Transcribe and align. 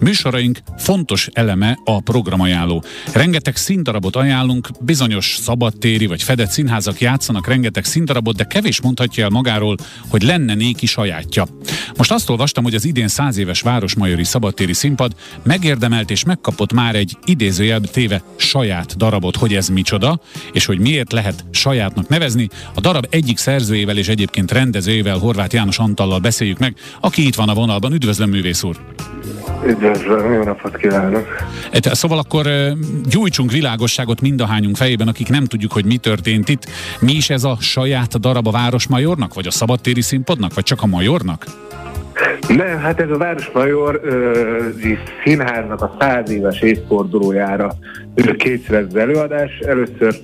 Műsoraink 0.00 0.58
fontos 0.78 1.28
eleme 1.32 1.78
a 1.84 2.00
programajánló. 2.00 2.84
Rengeteg 3.12 3.56
színdarabot 3.56 4.16
ajánlunk, 4.16 4.68
bizonyos 4.80 5.36
szabadtéri 5.40 6.06
vagy 6.06 6.22
fedett 6.22 6.50
színházak 6.50 7.00
játszanak 7.00 7.46
rengeteg 7.46 7.84
színdarabot, 7.84 8.36
de 8.36 8.44
kevés 8.44 8.80
mondhatja 8.80 9.24
el 9.24 9.30
magáról, 9.30 9.76
hogy 10.08 10.22
lenne 10.22 10.54
néki 10.54 10.86
sajátja. 10.86 11.46
Most 11.96 12.12
azt 12.12 12.30
olvastam, 12.30 12.64
hogy 12.64 12.74
az 12.74 12.84
idén 12.84 13.08
száz 13.08 13.36
éves 13.36 13.60
Városmajori 13.60 14.24
szabadtéri 14.24 14.72
színpad 14.72 15.12
megérdemelt 15.42 16.10
és 16.10 16.24
megkapott 16.24 16.72
már 16.72 16.94
egy 16.94 17.16
idézőjel 17.24 17.80
téve 17.80 18.22
saját 18.36 18.96
darabot, 18.96 19.36
hogy 19.36 19.54
ez 19.54 19.68
micsoda, 19.68 20.20
és 20.52 20.64
hogy 20.64 20.78
miért 20.78 21.12
lehet 21.12 21.44
sajátnak 21.50 22.08
nevezni. 22.08 22.48
A 22.74 22.80
darab 22.80 23.06
egyik 23.10 23.38
szerzőjével 23.38 23.98
és 23.98 24.08
egyébként 24.08 24.52
rendezőjével, 24.52 25.18
Horváth 25.18 25.54
János 25.54 25.78
Antallal 25.78 26.18
beszéljük 26.18 26.58
meg, 26.58 26.74
aki 27.00 27.26
itt 27.26 27.34
van 27.34 27.48
a 27.48 27.54
vonalban. 27.54 27.92
Üdvözlöm, 27.92 28.30
művész 28.30 28.62
úr! 28.62 28.80
Üdvözlöm, 29.66 30.32
jó 30.32 30.42
napot 30.42 30.76
kívánok! 30.76 31.26
Szóval 31.72 32.18
akkor 32.18 32.46
gyújtsunk 33.08 33.50
világosságot 33.50 34.20
mindahányunk 34.20 34.76
fejében, 34.76 35.08
akik 35.08 35.28
nem 35.28 35.44
tudjuk, 35.44 35.72
hogy 35.72 35.84
mi 35.84 35.96
történt 35.96 36.48
itt. 36.48 36.66
Mi 37.00 37.12
is 37.12 37.30
ez 37.30 37.44
a 37.44 37.56
saját 37.60 38.20
darab 38.20 38.46
a 38.46 38.50
Városmajornak, 38.50 39.34
vagy 39.34 39.46
a 39.46 39.50
Szabadtéri 39.50 40.00
Színpadnak, 40.00 40.54
vagy 40.54 40.64
csak 40.64 40.82
a 40.82 40.86
Majornak? 40.86 41.44
Nem, 42.48 42.78
hát 42.78 43.00
ez 43.00 43.10
a 43.10 43.16
Városmajor 43.16 44.00
ö, 44.04 44.68
színháznak 45.24 45.82
a 45.82 45.96
száz 45.98 46.30
éves 46.30 46.60
évfordulójára 46.60 47.72
készül 48.36 48.76
az 48.76 48.96
előadás. 48.96 49.58
Először 49.58 50.14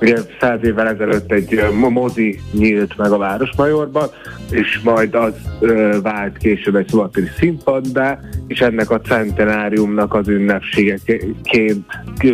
Ugye 0.00 0.16
száz 0.40 0.58
évvel 0.62 0.88
ezelőtt 0.88 1.32
egy 1.32 1.64
mozi 1.72 2.40
nyílt 2.52 2.96
meg 2.96 3.12
a 3.12 3.18
Városmajorban, 3.18 4.08
és 4.50 4.80
majd 4.84 5.14
az 5.14 5.34
ö, 5.60 5.98
vált 6.02 6.36
később 6.36 6.74
egy 6.74 6.88
szabadtéri 6.88 7.28
színpaddá, 7.38 8.18
és 8.46 8.60
ennek 8.60 8.90
a 8.90 9.00
centenáriumnak 9.00 10.14
az 10.14 10.28
ünnepségeként 10.28 11.86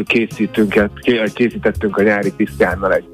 készítünk, 0.04 0.90
készítettünk 1.34 1.96
a 1.96 2.02
nyári 2.02 2.32
Krisztiánnal 2.36 2.94
egy 2.94 3.04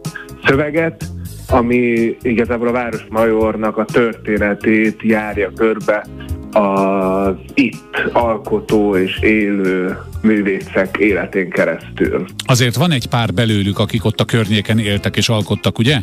szöveget, 0.45 1.05
ami 1.49 2.17
igazából 2.23 2.69
a 2.69 2.73
Városmajornak 2.73 3.77
a 3.77 3.85
történetét 3.85 5.03
járja 5.03 5.53
körbe 5.57 6.07
az 6.53 7.35
itt 7.55 8.09
alkotó 8.13 8.97
és 8.97 9.19
élő 9.21 9.99
művészek 10.23 10.97
életén 10.97 11.51
keresztül. 11.51 12.25
Azért 12.47 12.77
van 12.77 12.91
egy 12.91 13.07
pár 13.07 13.33
belőlük, 13.33 13.79
akik 13.79 14.05
ott 14.05 14.21
a 14.21 14.25
környéken 14.25 14.79
éltek 14.79 15.17
és 15.17 15.29
alkottak, 15.29 15.79
ugye? 15.79 15.99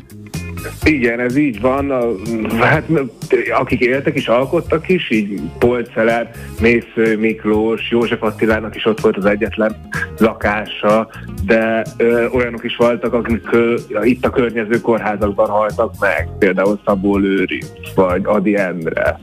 Igen, 0.83 1.19
ez 1.19 1.35
így 1.35 1.61
van. 1.61 1.91
Hát, 2.59 2.89
akik 3.59 3.79
éltek 3.79 4.15
és 4.15 4.27
alkottak 4.27 4.89
is, 4.89 5.09
így 5.09 5.41
Polceler, 5.59 6.31
Mésző 6.61 7.17
Miklós, 7.17 7.89
József 7.91 8.23
Attilának 8.23 8.75
is 8.75 8.85
ott 8.85 8.99
volt 8.99 9.17
az 9.17 9.25
egyetlen 9.25 9.87
lakása, 10.17 11.09
de 11.45 11.83
ö, 11.97 12.27
olyanok 12.27 12.63
is 12.63 12.75
voltak, 12.75 13.13
akik 13.13 13.51
ö, 13.51 13.75
itt 14.03 14.25
a 14.25 14.29
környező 14.29 14.81
kórházakban 14.81 15.49
haltak 15.49 15.93
meg, 15.99 16.29
például 16.39 16.79
Szabó 16.85 17.17
Lőri, 17.17 17.63
vagy 17.95 18.21
Adi 18.25 18.55
Endre. 18.55 19.19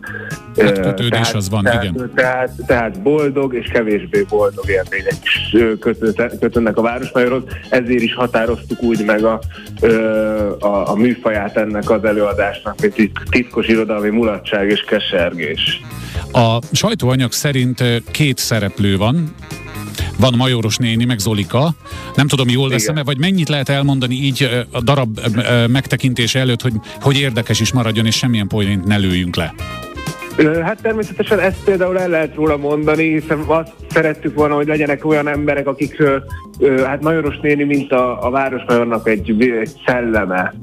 Kötődés 0.57 1.09
tehát, 1.09 1.35
az 1.35 1.51
van, 1.51 1.65
tehát, 1.65 1.83
igen. 1.83 2.11
Tehát, 2.15 2.51
tehát 2.67 3.03
boldog 3.03 3.55
és 3.55 3.67
kevésbé 3.73 4.27
boldog 4.29 4.65
élmények 4.69 5.15
is 5.23 5.57
kötönnek 6.41 6.77
a 6.77 6.83
városmajorhoz, 6.83 7.43
ezért 7.69 8.03
is 8.03 8.15
határoztuk 8.15 8.83
úgy 8.83 9.05
meg 9.05 9.25
a, 9.25 9.41
a, 10.59 10.91
a 10.91 10.95
műfaját 10.97 11.57
ennek 11.57 11.91
az 11.91 12.05
előadásnak, 12.05 12.81
mint 12.81 13.12
titkos 13.31 13.67
irodalmi 13.67 14.11
mulatság 14.11 14.71
és 14.71 14.81
kesergés. 14.81 15.81
A 16.33 16.59
sajtóanyag 16.73 17.33
szerint 17.33 17.83
két 18.11 18.39
szereplő 18.39 18.97
van, 18.97 19.34
van 20.19 20.34
Majoros 20.37 20.77
néni, 20.77 21.05
meg 21.05 21.19
Zolika. 21.19 21.75
Nem 22.15 22.29
tudom, 22.29 22.49
jól 22.49 22.69
veszem-e, 22.69 23.03
vagy 23.03 23.19
mennyit 23.19 23.49
lehet 23.49 23.69
elmondani 23.69 24.15
így 24.15 24.67
a 24.71 24.81
darab 24.81 25.21
megtekintése 25.67 26.39
előtt, 26.39 26.62
hogy, 26.62 26.72
hogy 27.00 27.19
érdekes 27.19 27.61
is 27.61 27.72
maradjon, 27.72 28.06
és 28.06 28.16
semmilyen 28.16 28.49
poént 28.49 28.84
ne 28.84 28.97
lőjünk 28.97 29.37
le. 29.37 29.55
Hát 30.44 30.82
természetesen 30.82 31.38
ezt 31.38 31.64
például 31.64 31.98
el 31.98 32.08
lehet 32.08 32.34
róla 32.34 32.56
mondani, 32.56 33.12
hiszen 33.12 33.38
azt 33.47 33.72
szerettük 33.88 34.34
volna, 34.34 34.54
hogy 34.54 34.66
legyenek 34.66 35.04
olyan 35.04 35.28
emberek, 35.28 35.66
akik, 35.66 36.02
hát 36.84 37.02
Majoros 37.02 37.38
néni, 37.41 37.64
mint 37.64 37.92
a, 37.92 38.26
a 38.26 38.30
Városmajornak 38.30 39.08
egy, 39.08 39.42
egy 39.42 39.70
szelleme, 39.86 40.54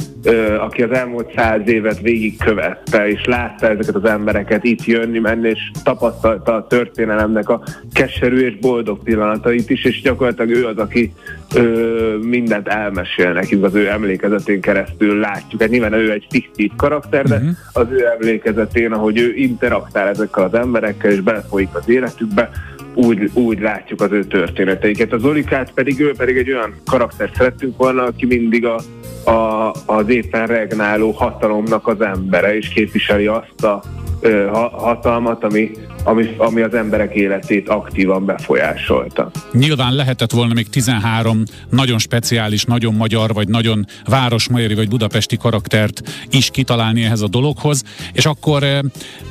aki 0.59 0.83
az 0.83 0.91
elmúlt 0.91 1.33
száz 1.35 1.61
évet 1.65 1.99
végigkövette, 1.99 3.07
és 3.07 3.25
látta 3.25 3.69
ezeket 3.69 3.95
az 3.95 4.05
embereket 4.05 4.63
itt 4.63 4.85
jönni, 4.85 5.19
menni, 5.19 5.49
és 5.49 5.71
tapasztalta 5.83 6.55
a 6.55 6.67
történelemnek 6.67 7.49
a 7.49 7.63
keserű 7.93 8.39
és 8.39 8.57
boldog 8.59 9.03
pillanatait 9.03 9.69
is, 9.69 9.85
és 9.85 10.01
gyakorlatilag 10.01 10.49
ő 10.49 10.65
az, 10.65 10.77
aki 10.77 11.13
ö, 11.55 12.17
mindent 12.21 12.67
elmesél 12.67 13.33
nekünk 13.33 13.63
az 13.63 13.75
ő 13.75 13.89
emlékezetén 13.89 14.61
keresztül 14.61 15.19
látjuk. 15.19 15.61
Hát 15.61 15.69
nyilván 15.69 15.93
ő 15.93 16.11
egy 16.11 16.27
fiktív 16.29 16.71
karakter, 16.77 17.25
de 17.25 17.35
uh-huh. 17.35 17.49
az 17.73 17.87
ő 17.89 18.05
emlékezetén, 18.19 18.91
ahogy 18.91 19.19
ő 19.19 19.33
interaktál 19.35 20.07
ezekkel 20.07 20.43
az 20.43 20.53
emberekkel, 20.53 21.11
és 21.11 21.19
belefolyik 21.19 21.69
az 21.75 21.89
életükbe, 21.89 22.49
úgy, 22.93 23.29
úgy 23.33 23.59
látjuk 23.59 24.01
az 24.01 24.11
ő 24.11 24.23
történeteiket. 24.23 25.13
Az 25.13 25.25
Olikát 25.25 25.71
pedig 25.73 25.99
ő 25.99 26.11
pedig 26.17 26.37
egy 26.37 26.51
olyan 26.51 26.73
karakter 26.85 27.29
szerettünk 27.35 27.77
volna, 27.77 28.03
aki 28.03 28.25
mindig 28.25 28.65
a, 28.65 28.81
a, 29.25 29.71
az 29.85 30.09
éppen 30.09 30.47
regnáló 30.47 31.11
hatalomnak 31.11 31.87
az 31.87 32.01
embere, 32.01 32.55
és 32.55 32.67
képviseli 32.67 33.27
azt 33.27 33.63
a 33.63 33.81
ö, 34.23 34.47
hatalmat, 34.71 35.43
ami 35.43 35.71
ami, 36.03 36.35
ami 36.37 36.61
az 36.61 36.73
emberek 36.73 37.15
életét 37.15 37.69
aktívan 37.69 38.25
befolyásolta. 38.25 39.31
Nyilván 39.51 39.93
lehetett 39.95 40.31
volna 40.31 40.53
még 40.53 40.69
13 40.69 41.43
nagyon 41.69 41.97
speciális, 41.97 42.63
nagyon 42.63 42.93
magyar, 42.93 43.33
vagy 43.33 43.47
nagyon 43.47 43.85
városmajori, 44.05 44.73
vagy 44.73 44.89
budapesti 44.89 45.37
karaktert 45.37 46.01
is 46.29 46.49
kitalálni 46.49 47.03
ehhez 47.03 47.21
a 47.21 47.27
dologhoz, 47.27 47.83
és 48.13 48.25
akkor 48.25 48.63
eh, 48.63 48.79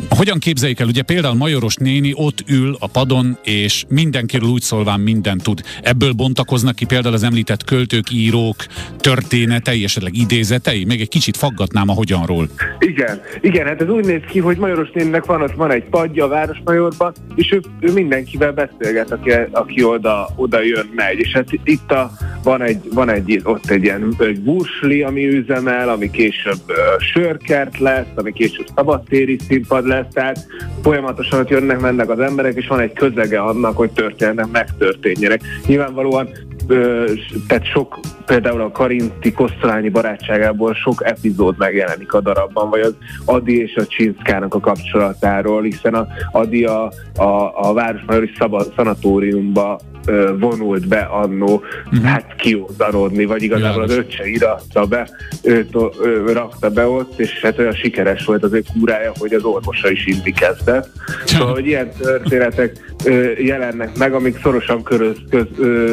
hogyan 0.09 0.39
képzeljük 0.39 0.81
el, 0.81 0.87
ugye 0.87 1.03
például 1.03 1.35
Majoros 1.35 1.77
néni 1.77 2.13
ott 2.15 2.45
ül 2.49 2.77
a 2.79 2.87
padon, 2.87 3.39
és 3.45 3.85
mindenkiről 3.89 4.49
úgy 4.49 4.63
szólván 4.63 5.01
mindent 5.01 5.43
tud. 5.43 5.61
Ebből 5.83 6.13
bontakoznak 6.13 6.75
ki 6.75 6.85
például 6.85 7.15
az 7.15 7.23
említett 7.23 7.65
költők, 7.65 8.11
írók, 8.11 8.57
történetei, 8.99 9.85
esetleg 9.85 10.17
idézetei? 10.17 10.85
Még 10.85 11.01
egy 11.01 11.09
kicsit 11.09 11.37
faggatnám 11.37 11.89
a 11.89 11.93
hogyanról. 11.93 12.49
Igen, 12.79 13.21
igen, 13.41 13.67
hát 13.67 13.81
ez 13.81 13.89
úgy 13.89 14.05
néz 14.05 14.21
ki, 14.29 14.39
hogy 14.39 14.57
Majoros 14.57 14.82
néninek 14.93 15.25
van, 15.25 15.43
ott 15.43 15.55
van 15.55 15.71
egy 15.71 15.85
padja 15.85 16.25
a 16.25 16.29
város 16.29 16.53
Városmajorba, 16.65 17.13
és 17.35 17.53
ő, 17.53 17.61
ő 17.81 17.93
mindenkivel 17.93 18.53
beszélget, 18.53 19.11
aki, 19.11 19.31
aki 19.51 19.85
oda, 19.85 20.29
oda 20.37 20.63
jön, 20.63 20.91
megy. 20.95 21.19
És 21.19 21.33
hát 21.33 21.47
itt 21.65 21.93
a, 21.93 22.11
van, 22.43 22.63
egy, 22.63 22.89
van 22.95 23.11
egy, 23.11 23.41
ott 23.45 23.71
egy 23.71 23.83
ilyen 23.83 24.15
egy 24.19 24.41
bursli, 24.41 25.03
ami 25.03 25.27
üzemel, 25.27 25.89
ami 25.89 26.11
később 26.11 26.61
uh, 26.69 27.01
sörkert 27.01 27.79
lesz, 27.79 28.07
ami 28.15 28.33
később 28.33 28.67
szabadtéri 28.75 29.39
színpad 29.49 29.87
lesz, 29.87 30.13
tehát 30.13 30.47
folyamatosan 30.83 31.41
ott 31.41 31.49
jönnek, 31.49 31.81
mennek 31.81 32.11
az 32.11 32.21
emberek, 32.21 32.55
és 32.55 32.67
van 32.67 32.81
egy 32.81 32.93
közege 32.93 33.41
annak, 33.41 33.77
hogy 33.77 33.91
történnek, 33.91 34.47
megtörténjenek. 34.51 35.41
Nyilvánvalóan 35.67 36.29
tehát 37.47 37.65
sok, 37.65 38.01
például 38.27 38.61
a 38.61 38.71
Karinti 38.71 39.33
Kosztolányi 39.33 39.89
barátságából 39.89 40.75
sok 40.75 41.05
epizód 41.05 41.59
megjelenik 41.59 42.13
a 42.13 42.21
darabban, 42.21 42.71
vagy 42.71 42.81
az 42.81 42.97
Adi 43.25 43.61
és 43.61 43.77
a 43.77 43.87
Csinszkának 43.87 44.55
a 44.55 44.61
kapcsolatáról, 44.61 45.63
hiszen 45.63 45.95
a 45.95 46.07
Adi 46.33 46.65
a, 46.65 46.93
a, 47.17 47.69
a 47.69 47.73
Városmajori 47.73 48.31
Szanatóriumba 48.77 49.81
vonult 50.39 50.89
be 50.89 51.01
annó, 51.01 51.63
uh-huh. 51.85 52.05
hát 52.05 52.35
kiózarodni, 52.37 53.25
vagy 53.25 53.43
igazából 53.43 53.83
az 53.83 53.93
öccse 53.93 54.29
iratta 54.29 54.87
be, 54.87 55.11
őt 55.43 55.77
ő, 56.03 56.33
rakta 56.33 56.71
be 56.71 56.87
ott, 56.87 57.19
és 57.19 57.41
hát 57.43 57.59
olyan 57.59 57.75
sikeres 57.75 58.25
volt 58.25 58.43
az 58.43 58.53
ő 58.53 58.63
kúrája, 58.73 59.13
hogy 59.19 59.33
az 59.33 59.43
orvosa 59.43 59.91
is 59.91 60.07
inni 60.07 60.33
kezdett. 60.33 60.89
Szóval, 61.25 61.53
hogy 61.53 61.67
ilyen 61.67 61.93
történetek 61.99 62.95
jelennek 63.39 63.97
meg, 63.97 64.13
amik 64.13 64.41
szorosan 64.43 64.83
köröz, 64.83 65.17
köz, 65.31 65.47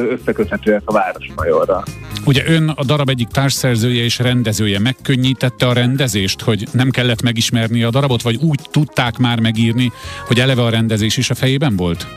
összeköthetőek 0.10 0.82
a 0.86 0.92
Városmajorra. 0.92 1.84
Ugye 2.26 2.44
ön 2.48 2.70
a 2.76 2.84
darab 2.84 3.10
egyik 3.10 3.28
társszerzője 3.28 4.04
és 4.04 4.20
rendezője 4.20 4.80
megkönnyítette 4.80 5.68
a 5.68 5.74
rendezést, 5.74 6.42
hogy 6.42 6.68
nem 6.72 6.90
kellett 6.90 7.22
megismerni 7.22 7.84
a 7.84 7.90
darabot, 7.90 8.22
vagy 8.22 8.36
úgy 8.42 8.60
tudták 8.72 9.18
már 9.18 9.40
megírni, 9.40 9.92
hogy 10.28 10.40
eleve 10.40 10.62
a 10.62 10.70
rendezés 10.70 11.18
is 11.18 11.30
a 11.30 11.36
fejében 11.36 11.76
volt? 11.76 12.08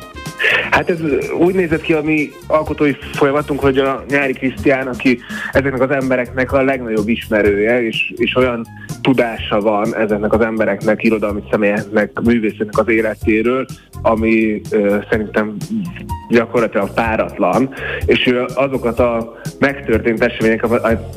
Hát 0.72 0.90
ez 0.90 0.98
úgy 1.38 1.54
nézett 1.54 1.80
ki 1.80 1.92
a 1.92 2.02
mi 2.02 2.30
alkotói 2.46 2.92
folyamatunk, 3.12 3.60
hogy 3.60 3.78
a 3.78 4.04
nyári 4.08 4.32
Krisztián, 4.32 4.86
aki 4.86 5.20
ezeknek 5.52 5.80
az 5.80 5.90
embereknek 5.90 6.52
a 6.52 6.62
legnagyobb 6.62 7.08
ismerője, 7.08 7.82
és, 7.82 8.12
és 8.16 8.36
olyan 8.36 8.66
tudása 9.02 9.60
van 9.60 9.96
ezeknek 9.96 10.32
az 10.32 10.40
embereknek, 10.40 11.02
irodalmi 11.02 11.42
személyeknek, 11.50 12.20
művészeknek 12.20 12.78
az 12.78 12.88
életéről, 12.88 13.66
ami 14.02 14.60
ö, 14.70 14.96
szerintem 15.10 15.56
gyakorlatilag 16.28 16.94
páratlan, 16.94 17.74
és 18.06 18.26
ő 18.26 18.44
azokat 18.54 18.98
a 18.98 19.40
megtörtént 19.58 20.22
események, 20.22 20.64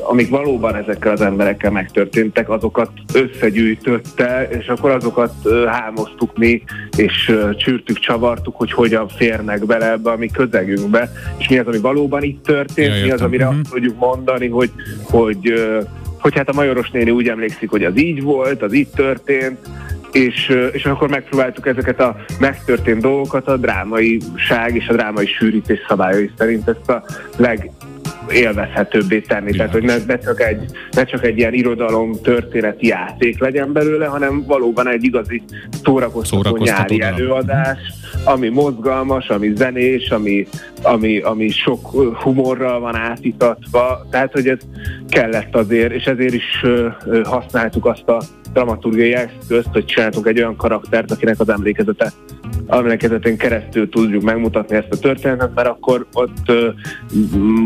amik 0.02 0.28
valóban 0.28 0.74
ezekkel 0.74 1.12
az 1.12 1.20
emberekkel 1.20 1.70
megtörténtek, 1.70 2.50
azokat 2.50 2.90
összegyűjtötte, 3.12 4.48
és 4.48 4.66
akkor 4.66 4.90
azokat 4.90 5.32
hámoztuk 5.66 6.38
mi, 6.38 6.62
és 6.96 7.32
csűrtük, 7.56 7.98
csavartuk, 7.98 8.56
hogy 8.56 8.72
hogyan 8.72 9.08
férnek 9.08 9.66
bele 9.66 9.90
ebbe 9.90 10.10
a 10.10 10.16
mi 10.16 10.26
közegünkbe, 10.26 11.10
és 11.38 11.48
mi 11.48 11.58
az, 11.58 11.66
ami 11.66 11.78
valóban 11.78 12.22
itt 12.22 12.44
történt, 12.44 12.96
ja, 12.96 13.04
mi 13.04 13.10
az, 13.10 13.20
amire 13.20 13.44
uh-huh. 13.44 13.60
azt 13.60 13.70
tudjuk 13.70 13.98
mondani, 13.98 14.48
hogy, 14.48 14.70
hogy 15.02 15.52
hogy 16.26 16.36
hát 16.36 16.48
a 16.48 16.52
Majoros 16.52 16.90
néni 16.90 17.10
úgy 17.10 17.28
emlékszik, 17.28 17.70
hogy 17.70 17.84
az 17.84 17.98
így 17.98 18.22
volt, 18.22 18.62
az 18.62 18.72
így 18.72 18.88
történt, 18.88 19.58
és, 20.12 20.56
és 20.72 20.84
akkor 20.84 21.08
megpróbáltuk 21.08 21.66
ezeket 21.66 22.00
a 22.00 22.16
megtörtént 22.40 23.00
dolgokat 23.00 23.48
a 23.48 23.56
drámaiság 23.56 24.74
és 24.74 24.88
a 24.88 24.92
drámai 24.92 25.26
sűrítés 25.26 25.78
szabályai 25.88 26.30
szerint 26.36 26.68
ezt 26.68 26.88
a 26.90 27.04
leg 27.36 27.70
élvezhetőbbé 28.30 29.20
tenni. 29.20 29.48
Igen. 29.48 29.56
Tehát, 29.56 29.72
hogy 29.72 29.82
ne, 29.82 29.96
ne, 30.06 30.18
csak 30.18 30.40
egy, 30.40 30.64
ne 30.90 31.04
csak 31.04 31.24
egy 31.24 31.38
ilyen 31.38 31.54
irodalom 31.54 32.12
történeti 32.22 32.86
játék 32.86 33.40
legyen 33.40 33.72
belőle, 33.72 34.06
hanem 34.06 34.44
valóban 34.46 34.88
egy 34.88 35.04
igazi 35.04 35.42
szórakoztató, 35.84 36.42
szórakoztató 36.42 36.94
nyári 36.94 37.14
előadás, 37.14 37.78
ami 38.24 38.48
mozgalmas, 38.48 39.28
ami 39.28 39.52
zenés, 39.54 40.10
ami, 40.10 40.46
ami, 40.82 41.18
ami 41.18 41.48
sok 41.48 41.90
humorral 42.22 42.80
van 42.80 42.96
átítatva. 42.96 44.06
Tehát, 44.10 44.32
hogy 44.32 44.48
ez 44.48 44.58
kellett 45.08 45.54
azért, 45.54 45.92
és 45.92 46.04
ezért 46.04 46.34
is 46.34 46.64
használtuk 47.24 47.86
azt 47.86 48.08
a 48.08 48.22
dramaturgiai 48.52 49.14
eszközt, 49.14 49.68
hogy 49.72 49.84
csináltunk 49.84 50.26
egy 50.26 50.38
olyan 50.38 50.56
karaktert, 50.56 51.10
akinek 51.10 51.40
az 51.40 51.48
emlékezete 51.48 52.12
emlékezetén 52.66 53.36
keresztül 53.36 53.88
tudjuk 53.88 54.22
megmutatni 54.22 54.76
ezt 54.76 54.90
a 54.90 54.98
történetet, 54.98 55.54
mert 55.54 55.68
akkor 55.68 56.06
ott 56.12 56.52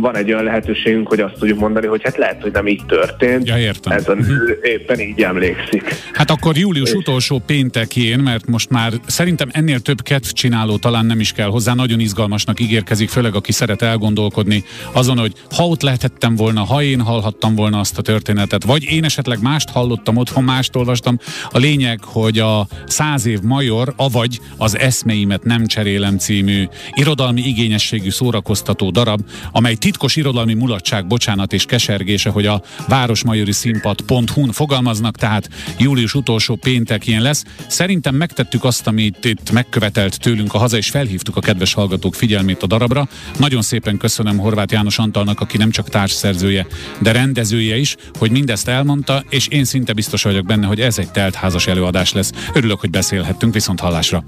van 0.00 0.16
egy 0.16 0.32
olyan 0.32 0.44
lehetőségünk, 0.44 1.08
hogy 1.08 1.20
azt 1.20 1.34
tudjuk 1.38 1.58
mondani, 1.58 1.86
hogy 1.86 2.02
hát 2.02 2.16
lehet, 2.16 2.42
hogy 2.42 2.52
nem 2.52 2.66
így 2.66 2.86
történt. 2.86 3.48
Ja, 3.48 3.58
értem. 3.58 3.92
Ez 3.92 4.08
a 4.08 4.14
nő 4.14 4.20
uh-huh. 4.20 4.50
éppen 4.62 5.00
így 5.00 5.22
emlékszik. 5.22 5.94
Hát 6.12 6.30
akkor 6.30 6.56
július 6.56 6.92
utolsó 6.92 7.42
péntekén, 7.46 8.18
mert 8.18 8.46
most 8.46 8.70
már 8.70 8.92
szerintem 9.06 9.48
ennél 9.52 9.80
több 9.80 10.02
kedvcsináló 10.02 10.76
talán 10.76 11.06
nem 11.06 11.20
is 11.20 11.32
kell 11.32 11.48
hozzá, 11.48 11.74
nagyon 11.74 12.00
izgalmasnak 12.00 12.60
ígérkezik, 12.60 13.08
főleg 13.08 13.34
aki 13.34 13.52
szeret 13.52 13.82
elgondolkodni 13.82 14.64
azon, 14.92 15.18
hogy 15.18 15.32
ha 15.56 15.66
ott 15.66 15.82
lehetettem 15.82 16.36
volna, 16.36 16.60
ha 16.60 16.82
én 16.82 17.00
hallhattam 17.00 17.54
volna 17.54 17.78
azt 17.78 17.98
a 17.98 18.02
történetet, 18.02 18.64
vagy 18.64 18.84
én 18.84 19.04
esetleg 19.04 19.42
mást 19.42 19.70
hallottam 19.70 20.16
otthon, 20.16 20.44
mást 20.44 20.76
olvastam. 20.76 21.18
A 21.50 21.58
lényeg, 21.58 22.04
hogy 22.04 22.38
a 22.38 22.66
száz 22.86 23.26
év 23.26 23.40
major, 23.40 23.92
avagy 23.96 24.40
az 24.56 24.78
Eszmeimet 24.90 25.44
nem 25.44 25.66
cserélem 25.66 26.18
című 26.18 26.68
irodalmi 26.92 27.40
igényességű 27.40 28.10
szórakoztató 28.10 28.90
darab, 28.90 29.20
amely 29.52 29.74
titkos 29.74 30.16
irodalmi 30.16 30.54
mulatság, 30.54 31.06
bocsánat 31.06 31.52
és 31.52 31.64
kesergése, 31.64 32.30
hogy 32.30 32.46
a 32.46 32.62
Városmajori 32.88 33.52
Színpad.hu-n 33.52 34.52
fogalmaznak, 34.52 35.16
tehát 35.16 35.48
július 35.78 36.14
utolsó 36.14 36.54
péntekén 36.54 37.20
lesz. 37.22 37.44
Szerintem 37.66 38.14
megtettük 38.14 38.64
azt, 38.64 38.86
amit 38.86 39.24
itt 39.24 39.50
megkövetelt 39.50 40.20
tőlünk 40.20 40.54
a 40.54 40.58
haza, 40.58 40.76
és 40.76 40.90
felhívtuk 40.90 41.36
a 41.36 41.40
kedves 41.40 41.72
hallgatók 41.72 42.14
figyelmét 42.14 42.62
a 42.62 42.66
darabra. 42.66 43.08
Nagyon 43.38 43.62
szépen 43.62 43.96
köszönöm 43.96 44.38
Horváth 44.38 44.72
János 44.72 44.98
Antalnak, 44.98 45.40
aki 45.40 45.56
nem 45.56 45.70
csak 45.70 45.88
társszerzője, 45.88 46.66
de 46.98 47.12
rendezője 47.12 47.76
is, 47.76 47.96
hogy 48.18 48.30
mindezt 48.30 48.68
elmondta, 48.68 49.24
és 49.28 49.48
én 49.48 49.64
szinte 49.64 49.92
biztos 49.92 50.22
vagyok 50.22 50.46
benne, 50.46 50.66
hogy 50.66 50.80
ez 50.80 50.98
egy 50.98 51.10
teltházas 51.10 51.66
előadás 51.66 52.12
lesz. 52.12 52.32
Örülök, 52.54 52.80
hogy 52.80 52.90
beszélhettünk, 52.90 53.54
viszont 53.54 53.80
hallásra. 53.80 54.24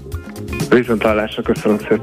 Viszont 0.69 1.03
hallásra, 1.03 1.41
köszönöm 1.41 1.77
szépen. 1.77 2.01